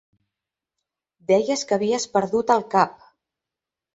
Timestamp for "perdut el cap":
2.15-2.97